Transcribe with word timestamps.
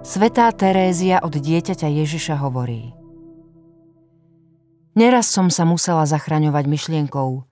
Svetá 0.00 0.48
Terézia 0.56 1.20
od 1.20 1.36
dieťaťa 1.36 1.84
Ježiša 1.84 2.40
hovorí 2.40 2.96
Neraz 4.96 5.28
som 5.28 5.52
sa 5.52 5.68
musela 5.68 6.08
zachraňovať 6.08 6.64
myšlienkou, 6.64 7.44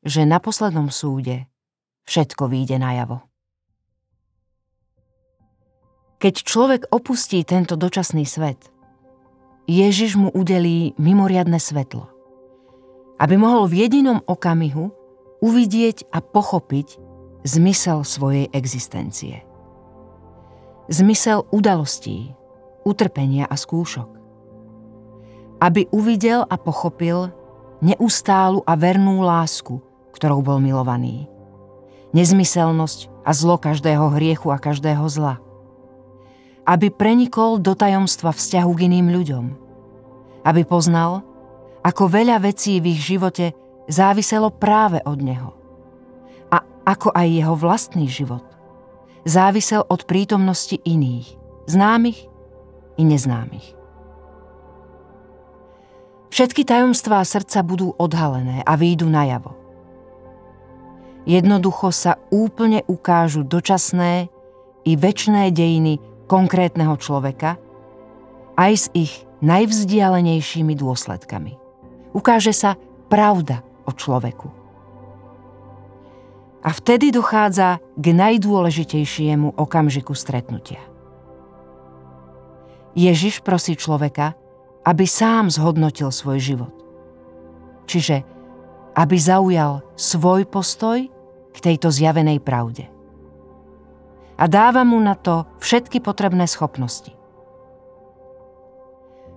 že 0.00 0.24
na 0.24 0.40
poslednom 0.40 0.88
súde 0.88 1.44
všetko 2.08 2.48
vyjde 2.48 2.80
najavo. 2.80 3.20
Keď 6.24 6.34
človek 6.40 6.82
opustí 6.88 7.44
tento 7.44 7.76
dočasný 7.76 8.24
svet, 8.24 8.72
Ježiš 9.68 10.16
mu 10.16 10.32
udelí 10.32 10.96
mimoriadne 10.96 11.60
svetlo, 11.60 12.08
aby 13.20 13.36
mohol 13.36 13.68
v 13.68 13.84
jedinom 13.84 14.24
okamihu 14.24 14.88
uvidieť 15.44 16.08
a 16.16 16.24
pochopiť 16.24 16.96
zmysel 17.44 18.08
svojej 18.08 18.48
existencie 18.56 19.47
zmysel 20.88 21.44
udalostí, 21.52 22.32
utrpenia 22.82 23.44
a 23.44 23.54
skúšok. 23.54 24.08
Aby 25.60 25.86
uvidel 25.92 26.48
a 26.48 26.56
pochopil 26.56 27.28
neustálu 27.84 28.64
a 28.64 28.74
vernú 28.74 29.20
lásku, 29.22 29.78
ktorou 30.16 30.40
bol 30.40 30.58
milovaný. 30.58 31.28
Nezmyselnosť 32.16 33.12
a 33.22 33.30
zlo 33.36 33.60
každého 33.60 34.16
hriechu 34.16 34.48
a 34.48 34.56
každého 34.56 35.04
zla. 35.12 35.36
Aby 36.64 36.88
prenikol 36.88 37.60
do 37.60 37.76
tajomstva 37.76 38.32
vzťahu 38.32 38.70
k 38.72 38.80
iným 38.88 39.12
ľuďom. 39.12 39.44
Aby 40.48 40.64
poznal, 40.64 41.20
ako 41.84 42.08
veľa 42.08 42.40
vecí 42.40 42.80
v 42.80 42.96
ich 42.96 43.00
živote 43.04 43.52
záviselo 43.88 44.48
práve 44.48 45.04
od 45.04 45.20
neho. 45.20 45.52
A 46.48 46.64
ako 46.88 47.12
aj 47.12 47.26
jeho 47.28 47.54
vlastný 47.56 48.08
život 48.08 48.57
závisel 49.24 49.82
od 49.86 50.04
prítomnosti 50.04 50.78
iných, 50.82 51.38
známych 51.66 52.18
i 52.98 53.02
neznámych. 53.02 53.78
Všetky 56.28 56.68
tajomstvá 56.68 57.24
srdca 57.24 57.64
budú 57.64 57.96
odhalené 57.96 58.60
a 58.62 58.76
výjdu 58.76 59.08
najavo. 59.08 59.56
Jednoducho 61.24 61.92
sa 61.92 62.20
úplne 62.28 62.84
ukážu 62.88 63.44
dočasné 63.44 64.28
i 64.84 64.92
väčšné 64.96 65.52
dejiny 65.52 66.00
konkrétneho 66.28 66.96
človeka 67.00 67.56
aj 68.56 68.72
s 68.72 68.86
ich 68.92 69.12
najvzdialenejšími 69.44 70.74
dôsledkami. 70.76 71.56
Ukáže 72.12 72.52
sa 72.52 72.76
pravda 73.08 73.64
o 73.88 73.92
človeku. 73.92 74.67
A 76.58 76.74
vtedy 76.74 77.14
dochádza 77.14 77.78
k 77.94 78.06
najdôležitejšiemu 78.10 79.54
okamžiku 79.54 80.10
stretnutia. 80.18 80.82
Ježiš 82.98 83.46
prosí 83.46 83.78
človeka, 83.78 84.34
aby 84.82 85.06
sám 85.06 85.54
zhodnotil 85.54 86.10
svoj 86.10 86.42
život. 86.42 86.74
Čiže 87.86 88.26
aby 88.98 89.14
zaujal 89.14 89.86
svoj 89.94 90.50
postoj 90.50 91.06
k 91.54 91.58
tejto 91.62 91.94
zjavenej 91.94 92.42
pravde. 92.42 92.90
A 94.34 94.50
dáva 94.50 94.82
mu 94.82 94.98
na 94.98 95.14
to 95.14 95.46
všetky 95.62 96.02
potrebné 96.02 96.50
schopnosti. 96.50 97.14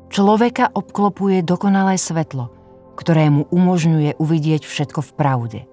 Človeka 0.10 0.74
obklopuje 0.74 1.46
dokonalé 1.46 2.02
svetlo, 2.02 2.50
ktoré 2.98 3.30
mu 3.30 3.46
umožňuje 3.54 4.18
uvidieť 4.18 4.66
všetko 4.66 5.06
v 5.06 5.12
pravde– 5.14 5.60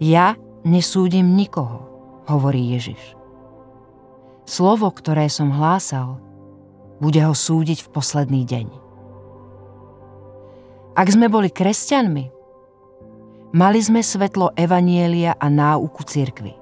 ja 0.00 0.36
nesúdim 0.64 1.36
nikoho, 1.36 1.84
hovorí 2.28 2.74
Ježiš. 2.76 3.16
Slovo, 4.46 4.90
ktoré 4.94 5.26
som 5.26 5.50
hlásal, 5.50 6.22
bude 7.02 7.20
ho 7.20 7.34
súdiť 7.34 7.86
v 7.86 7.92
posledný 7.92 8.42
deň. 8.46 8.66
Ak 10.96 11.12
sme 11.12 11.28
boli 11.28 11.52
kresťanmi, 11.52 12.24
mali 13.52 13.80
sme 13.82 14.00
svetlo 14.00 14.56
Evanielia 14.56 15.36
a 15.36 15.46
náuku 15.52 16.00
cirkvy. 16.06 16.54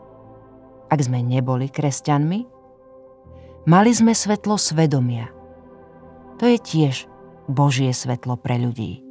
Ak 0.90 0.98
sme 0.98 1.22
neboli 1.22 1.70
kresťanmi, 1.70 2.40
mali 3.70 3.90
sme 3.94 4.10
svetlo 4.10 4.58
svedomia. 4.58 5.30
To 6.42 6.50
je 6.50 6.58
tiež 6.58 7.06
Božie 7.46 7.94
svetlo 7.94 8.34
pre 8.34 8.58
ľudí. 8.58 9.03